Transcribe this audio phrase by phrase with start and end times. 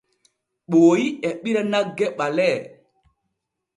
[0.69, 2.57] Ɓooyi e ɓira nagge ɓalee.